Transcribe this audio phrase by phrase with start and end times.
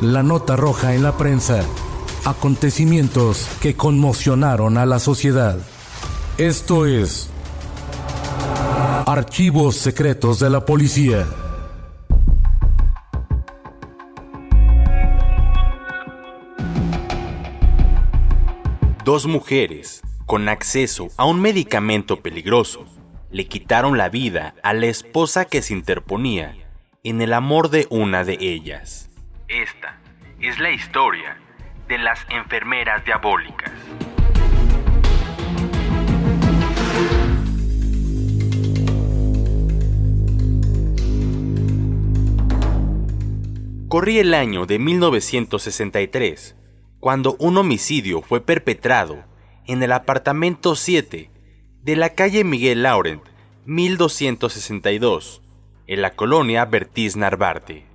[0.00, 1.64] La nota roja en la prensa.
[2.24, 5.58] Acontecimientos que conmocionaron a la sociedad.
[6.38, 7.28] Esto es
[9.06, 11.26] Archivos Secretos de la Policía.
[19.04, 22.84] Dos mujeres, con acceso a un medicamento peligroso,
[23.32, 26.54] le quitaron la vida a la esposa que se interponía
[27.02, 29.07] en el amor de una de ellas.
[29.48, 29.98] Esta
[30.40, 31.38] es la historia
[31.88, 33.72] de las enfermeras diabólicas.
[43.88, 46.54] Corría el año de 1963,
[47.00, 49.24] cuando un homicidio fue perpetrado
[49.66, 51.30] en el apartamento 7
[51.82, 53.22] de la calle Miguel Laurent,
[53.64, 55.40] 1262,
[55.86, 57.86] en la colonia Bertiz Narvarte.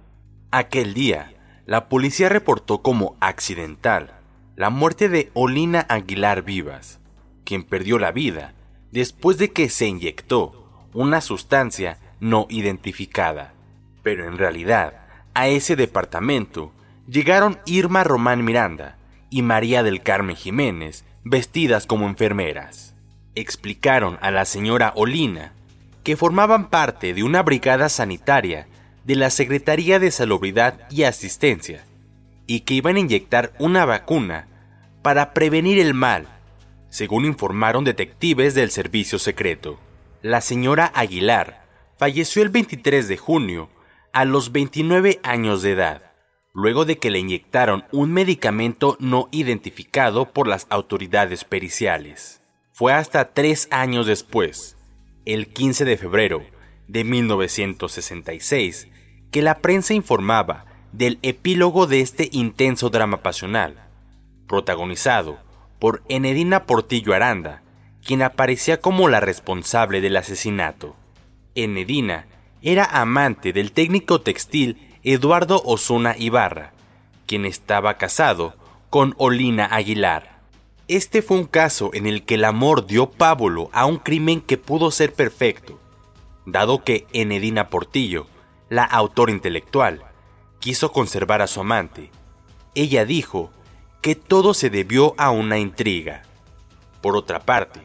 [0.50, 1.33] Aquel día,
[1.66, 4.20] la policía reportó como accidental
[4.56, 7.00] la muerte de Olina Aguilar Vivas,
[7.44, 8.54] quien perdió la vida
[8.92, 13.54] después de que se inyectó una sustancia no identificada.
[14.04, 15.02] Pero en realidad,
[15.34, 16.72] a ese departamento
[17.08, 18.98] llegaron Irma Román Miranda
[19.30, 22.94] y María del Carmen Jiménez vestidas como enfermeras.
[23.36, 25.54] Explicaron a la señora Olina
[26.04, 28.68] que formaban parte de una brigada sanitaria
[29.04, 31.86] de la Secretaría de Salubridad y Asistencia
[32.48, 34.48] y que iban a inyectar una vacuna
[35.02, 36.28] para prevenir el mal,
[36.90, 39.80] según informaron detectives del servicio secreto.
[40.22, 41.66] La señora Aguilar
[41.98, 43.70] falleció el 23 de junio
[44.14, 46.14] a los 29 años de edad,
[46.54, 52.42] luego de que le inyectaron un medicamento no identificado por las autoridades periciales.
[52.72, 54.78] Fue hasta tres años después,
[55.26, 56.46] el 15 de febrero
[56.88, 58.88] de 1966,
[59.34, 63.84] que la prensa informaba del epílogo de este intenso drama pasional,
[64.48, 65.40] protagonizado
[65.80, 67.64] por Enedina Portillo Aranda,
[68.06, 70.96] quien aparecía como la responsable del asesinato.
[71.56, 72.28] Enedina
[72.62, 76.72] era amante del técnico textil Eduardo Osuna Ibarra,
[77.26, 78.54] quien estaba casado
[78.92, 80.42] con Olina Aguilar.
[80.88, 84.60] Este fue un caso en el que el amor dio pábulo a un crimen que
[84.60, 85.80] pudo ser perfecto,
[86.46, 88.28] dado que Enedina Portillo,
[88.70, 90.04] la autora intelectual,
[90.60, 92.10] quiso conservar a su amante.
[92.76, 93.52] Ella dijo
[94.02, 96.24] que todo se debió a una intriga.
[97.02, 97.82] Por otra parte,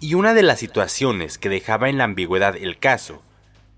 [0.00, 3.22] y una de las situaciones que dejaba en la ambigüedad el caso,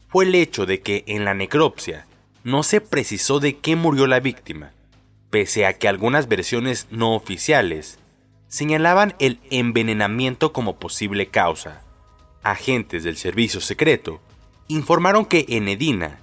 [0.08, 2.06] fue el hecho de que en la necropsia
[2.44, 4.72] no se precisó de qué murió la víctima,
[5.30, 7.98] pese a que algunas versiones no oficiales
[8.48, 11.82] señalaban el envenenamiento como posible causa.
[12.42, 14.20] Agentes del servicio secreto
[14.69, 16.20] informaron que Enedina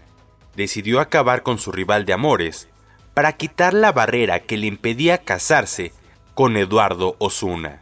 [0.56, 2.68] decidió acabar con su rival de amores
[3.13, 5.94] para quitar la barrera que le impedía casarse
[6.34, 7.81] con Eduardo Osuna.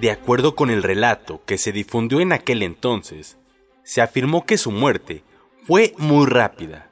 [0.00, 3.36] De acuerdo con el relato que se difundió en aquel entonces,
[3.82, 5.24] se afirmó que su muerte
[5.66, 6.88] fue muy rápida.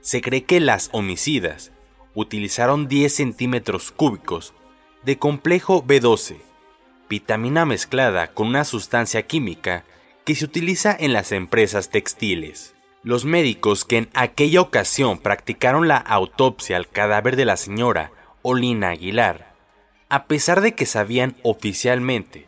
[0.00, 1.70] Se cree que las homicidas
[2.14, 4.54] utilizaron 10 centímetros cúbicos
[5.04, 6.36] de complejo B12,
[7.08, 9.84] vitamina mezclada con una sustancia química
[10.24, 12.74] que se utiliza en las empresas textiles.
[13.02, 18.12] Los médicos que en aquella ocasión practicaron la autopsia al cadáver de la señora
[18.42, 19.52] Olina Aguilar
[20.12, 22.46] a pesar de que sabían oficialmente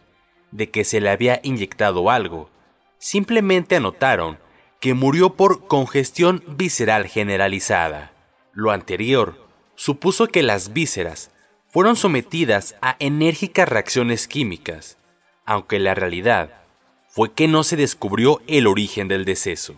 [0.51, 2.51] de que se le había inyectado algo,
[2.99, 4.39] simplemente anotaron
[4.81, 8.13] que murió por congestión visceral generalizada.
[8.53, 9.43] Lo anterior
[9.77, 11.31] supuso que las vísceras
[11.75, 14.97] fueron sometidas a enérgicas reacciones químicas,
[15.45, 16.63] aunque la realidad
[17.09, 19.75] fue que no se descubrió el origen del deceso.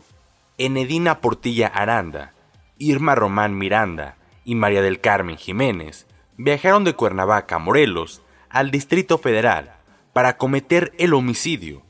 [0.59, 2.35] Enedina Portilla Aranda,
[2.77, 6.07] Irma Román Miranda y María del Carmen Jiménez
[6.37, 8.21] viajaron de Cuernavaca Morelos
[8.51, 9.75] al Distrito Federal
[10.13, 11.81] para cometer el homicidio.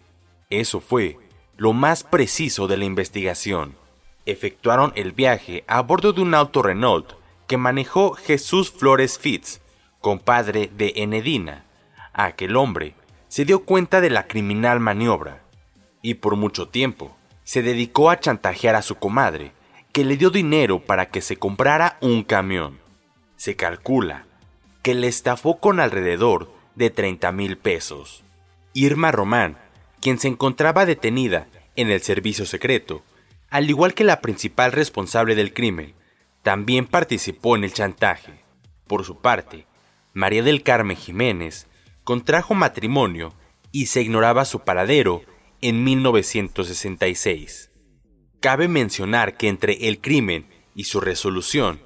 [0.50, 1.18] Eso fue
[1.56, 3.74] lo más preciso de la investigación.
[4.24, 7.14] Efectuaron el viaje a bordo de un auto Renault
[7.48, 9.60] que manejó Jesús Flores Fitz,
[10.06, 11.64] compadre de Enedina.
[12.12, 12.94] Aquel hombre
[13.26, 15.42] se dio cuenta de la criminal maniobra
[16.00, 19.50] y por mucho tiempo se dedicó a chantajear a su comadre,
[19.90, 22.78] que le dio dinero para que se comprara un camión.
[23.34, 24.26] Se calcula
[24.82, 28.22] que le estafó con alrededor de 30 mil pesos.
[28.74, 29.58] Irma Román,
[30.00, 33.02] quien se encontraba detenida en el servicio secreto,
[33.50, 35.94] al igual que la principal responsable del crimen,
[36.44, 38.34] también participó en el chantaje.
[38.86, 39.66] Por su parte,
[40.16, 41.66] María del Carmen Jiménez
[42.02, 43.34] contrajo matrimonio
[43.70, 45.20] y se ignoraba su paradero
[45.60, 47.70] en 1966.
[48.40, 51.82] Cabe mencionar que entre el crimen y su resolución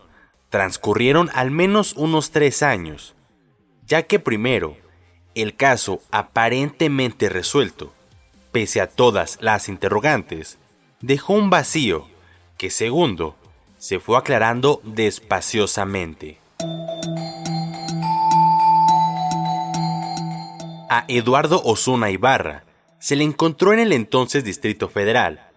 [0.49, 3.17] transcurrieron al menos unos tres años,
[3.85, 4.77] ya que primero,
[5.35, 7.93] el caso aparentemente resuelto,
[8.53, 10.61] pese a todas las interrogantes,
[11.01, 12.07] dejó un vacío
[12.57, 13.35] que segundo,
[13.79, 16.40] se fue aclarando despaciosamente.
[20.93, 22.65] A Eduardo Osuna Ibarra
[22.99, 25.49] se le encontró en el entonces Distrito Federal,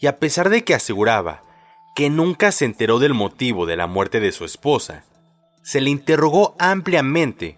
[0.00, 1.44] y a pesar de que aseguraba
[1.94, 5.04] que nunca se enteró del motivo de la muerte de su esposa,
[5.62, 7.56] se le interrogó ampliamente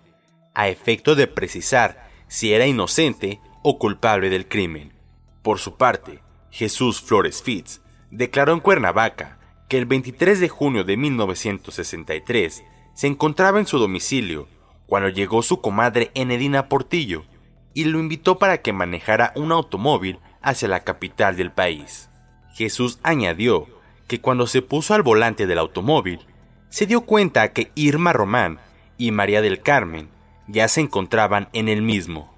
[0.53, 4.93] a efecto de precisar si era inocente o culpable del crimen.
[5.41, 6.21] Por su parte,
[6.51, 7.81] Jesús Flores Fitz
[8.11, 9.39] declaró en Cuernavaca
[9.71, 12.63] que el 23 de junio de 1963
[12.93, 14.49] se encontraba en su domicilio
[14.93, 17.25] cuando llegó su comadre Enedina Portillo
[17.73, 22.11] y lo invitó para que manejara un automóvil hacia la capital del país.
[22.53, 23.69] Jesús añadió
[24.07, 26.21] que cuando se puso al volante del automóvil,
[26.69, 28.59] se dio cuenta que Irma Román
[28.99, 30.11] y María del Carmen
[30.47, 32.31] ya se encontraban en el mismo.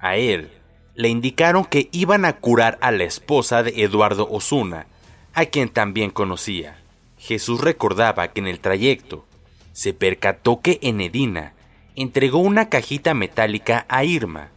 [0.00, 0.50] A él
[0.96, 4.88] le indicaron que iban a curar a la esposa de Eduardo Osuna,
[5.32, 6.76] a quien también conocía.
[7.18, 9.26] Jesús recordaba que en el trayecto
[9.72, 11.54] se percató que Enedina
[12.02, 14.48] entregó una cajita metálica a Irma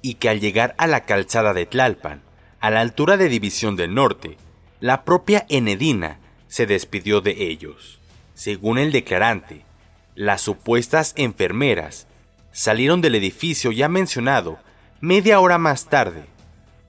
[0.00, 2.22] y que al llegar a la calzada de Tlalpan,
[2.60, 4.36] a la altura de División del Norte,
[4.78, 7.98] la propia Enedina se despidió de ellos.
[8.34, 9.64] Según el declarante,
[10.14, 12.06] las supuestas enfermeras
[12.52, 14.58] salieron del edificio ya mencionado
[15.00, 16.26] media hora más tarde.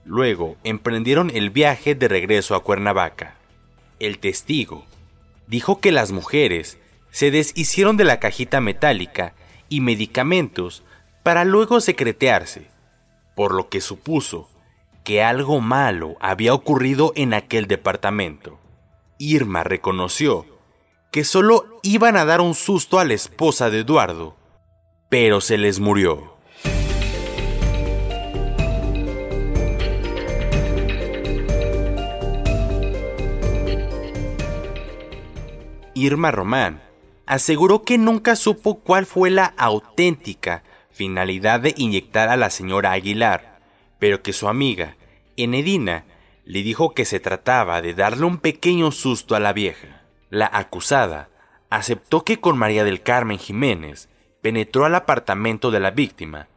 [0.05, 3.37] Luego emprendieron el viaje de regreso a Cuernavaca.
[3.99, 4.85] El testigo
[5.47, 6.77] dijo que las mujeres
[7.09, 9.33] se deshicieron de la cajita metálica
[9.69, 10.83] y medicamentos
[11.23, 12.69] para luego secretearse,
[13.35, 14.49] por lo que supuso
[15.03, 18.59] que algo malo había ocurrido en aquel departamento.
[19.17, 20.45] Irma reconoció
[21.11, 24.35] que solo iban a dar un susto a la esposa de Eduardo,
[25.09, 26.35] pero se les murió.
[35.95, 36.88] Irma Román
[37.29, 43.59] aseguró que nunca supo cuál fue la auténtica finalidad de inyectar a la señora Aguilar,
[43.99, 44.97] pero que su amiga,
[45.37, 46.05] Enedina,
[46.43, 50.01] le dijo que se trataba de darle un pequeño susto a la vieja.
[50.31, 51.29] La acusada
[51.69, 54.09] aceptó que con María del Carmen Jiménez
[54.41, 56.47] penetró al apartamento de la víctima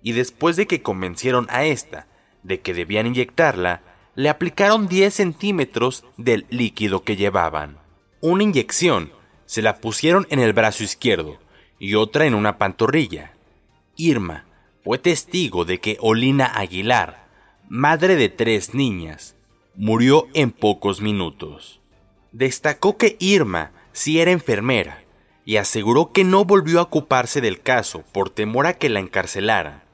[0.00, 2.06] y después de que convencieron a esta
[2.42, 3.82] de que debían inyectarla,
[4.14, 7.76] le aplicaron 10 centímetros del líquido que llevaban.
[8.22, 9.12] Una inyección
[9.52, 11.38] se la pusieron en el brazo izquierdo
[11.78, 13.34] y otra en una pantorrilla.
[13.96, 14.46] Irma
[14.82, 17.26] fue testigo de que Olina Aguilar,
[17.68, 19.36] madre de tres niñas,
[19.74, 21.82] murió en pocos minutos.
[22.32, 25.04] Destacó que Irma sí era enfermera
[25.44, 29.84] y aseguró que no volvió a ocuparse del caso por temor a que la encarcelara,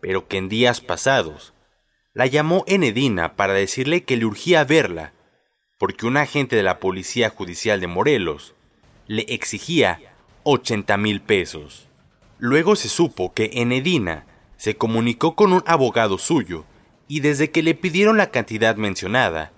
[0.00, 1.54] pero que en días pasados
[2.14, 5.12] la llamó Enedina para decirle que le urgía verla,
[5.76, 8.54] porque un agente de la Policía Judicial de Morelos
[9.12, 10.00] le exigía
[10.44, 11.86] 80 mil pesos.
[12.38, 14.24] Luego se supo que Enedina
[14.56, 16.64] se comunicó con un abogado suyo
[17.08, 19.52] y desde que le pidieron la cantidad mencionada,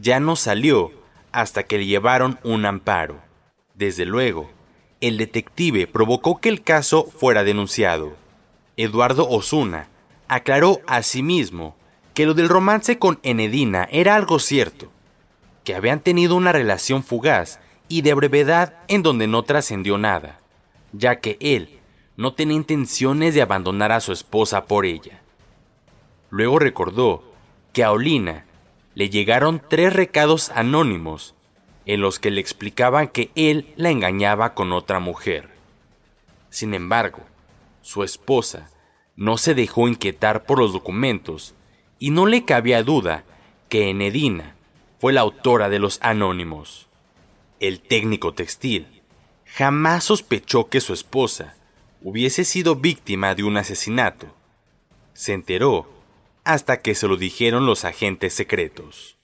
[0.00, 0.92] ya no salió
[1.32, 3.20] hasta que le llevaron un amparo.
[3.74, 4.48] Desde luego,
[5.00, 8.12] el detective provocó que el caso fuera denunciado.
[8.76, 9.88] Eduardo Osuna
[10.28, 11.74] aclaró a sí mismo
[12.14, 14.88] que lo del romance con Enedina era algo cierto,
[15.64, 17.58] que habían tenido una relación fugaz
[17.90, 20.40] y de brevedad en donde no trascendió nada,
[20.92, 21.80] ya que él
[22.16, 25.20] no tenía intenciones de abandonar a su esposa por ella.
[26.30, 27.24] Luego recordó
[27.72, 28.46] que a Olina
[28.94, 31.34] le llegaron tres recados anónimos
[31.84, 35.48] en los que le explicaban que él la engañaba con otra mujer.
[36.48, 37.20] Sin embargo,
[37.82, 38.70] su esposa
[39.16, 41.54] no se dejó inquietar por los documentos
[41.98, 43.24] y no le cabía duda
[43.68, 44.54] que Enedina
[45.00, 46.89] fue la autora de los anónimos.
[47.60, 48.86] El técnico textil
[49.44, 51.56] jamás sospechó que su esposa
[52.00, 54.34] hubiese sido víctima de un asesinato.
[55.12, 55.86] Se enteró
[56.42, 59.18] hasta que se lo dijeron los agentes secretos.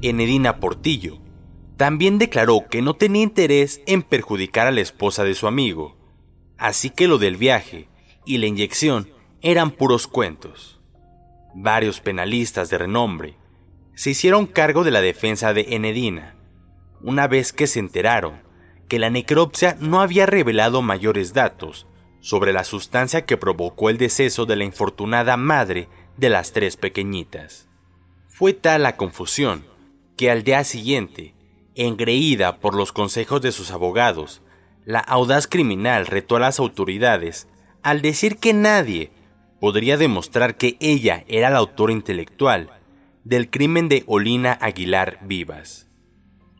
[0.00, 1.18] Enedina Portillo
[1.76, 6.01] también declaró que no tenía interés en perjudicar a la esposa de su amigo,
[6.62, 7.88] así que lo del viaje
[8.24, 10.80] y la inyección eran puros cuentos.
[11.56, 13.36] Varios penalistas de renombre
[13.96, 16.36] se hicieron cargo de la defensa de Enedina,
[17.00, 18.42] una vez que se enteraron
[18.88, 21.88] que la necropsia no había revelado mayores datos
[22.20, 27.68] sobre la sustancia que provocó el deceso de la infortunada madre de las tres pequeñitas.
[28.28, 29.66] Fue tal la confusión
[30.16, 31.34] que al día siguiente,
[31.74, 34.42] engreída por los consejos de sus abogados,
[34.84, 37.48] la audaz criminal retó a las autoridades
[37.82, 39.12] al decir que nadie
[39.60, 42.70] podría demostrar que ella era la autora intelectual
[43.24, 45.88] del crimen de Olina Aguilar Vivas.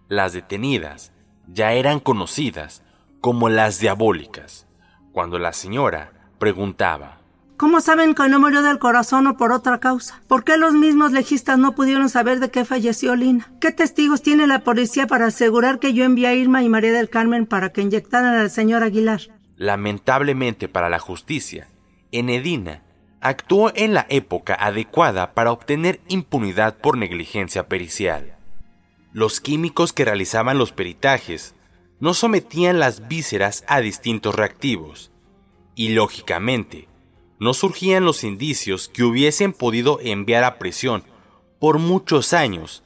[0.09, 1.13] Las detenidas
[1.49, 2.85] ya eran conocidas
[3.21, 4.67] como las diabólicas,
[5.13, 7.22] cuando la señora preguntaba
[7.63, 10.21] ¿Cómo saben que no murió del corazón o por otra causa?
[10.27, 13.53] ¿Por qué los mismos legistas no pudieron saber de qué falleció Lina?
[13.61, 17.09] ¿Qué testigos tiene la policía para asegurar que yo envié a Irma y María del
[17.09, 19.21] Carmen para que inyectaran al señor Aguilar?
[19.57, 21.69] Lamentablemente para la justicia,
[22.11, 22.83] Enedina
[23.21, 28.35] actuó en la época adecuada para obtener impunidad por negligencia pericial.
[29.13, 31.55] Los químicos que realizaban los peritajes
[32.01, 35.13] no sometían las vísceras a distintos reactivos,
[35.77, 36.89] y lógicamente
[37.43, 41.03] no surgían los indicios que hubiesen podido enviar a prisión
[41.59, 42.85] por muchos años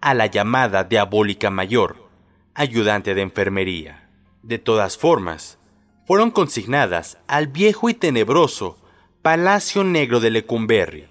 [0.00, 2.08] a la llamada diabólica mayor,
[2.54, 4.08] ayudante de enfermería.
[4.42, 5.58] De todas formas,
[6.06, 8.78] fueron consignadas al viejo y tenebroso
[9.20, 11.06] Palacio Negro de Lecumberri.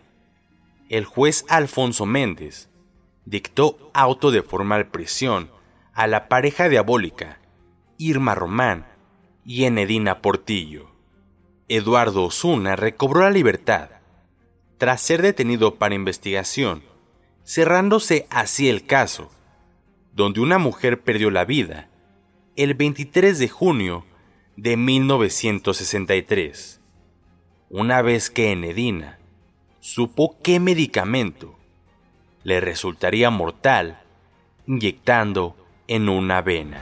[0.90, 2.70] El juez Alfonso Méndez
[3.24, 5.52] dictó auto de formal prisión
[5.94, 7.38] a la pareja diabólica
[8.00, 8.88] Irma Román
[9.46, 10.90] y Enedina Portillo.
[11.70, 13.92] Eduardo Osuna recobró la libertad
[14.78, 16.84] tras ser detenido para investigación,
[17.46, 19.32] cerrándose así el caso,
[20.14, 21.88] donde una mujer perdió la vida
[22.56, 24.06] el 23 de junio
[24.58, 26.80] de 1963
[27.70, 29.20] una vez que Enedina
[29.80, 31.56] supo qué medicamento
[32.44, 34.00] le resultaría mortal
[34.66, 35.56] inyectando
[35.88, 36.82] en una vena.